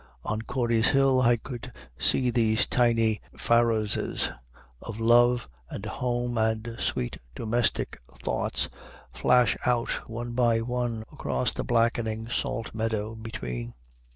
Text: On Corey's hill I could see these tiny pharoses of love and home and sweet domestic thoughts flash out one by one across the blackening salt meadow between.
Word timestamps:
On 0.25 0.41
Corey's 0.41 0.87
hill 0.87 1.21
I 1.21 1.37
could 1.37 1.71
see 1.95 2.31
these 2.31 2.65
tiny 2.65 3.21
pharoses 3.37 4.31
of 4.81 4.99
love 4.99 5.47
and 5.69 5.85
home 5.85 6.39
and 6.39 6.75
sweet 6.79 7.19
domestic 7.35 8.01
thoughts 8.19 8.67
flash 9.13 9.55
out 9.63 9.91
one 10.09 10.31
by 10.31 10.61
one 10.61 11.03
across 11.11 11.53
the 11.53 11.63
blackening 11.63 12.29
salt 12.29 12.73
meadow 12.73 13.13
between. 13.13 13.75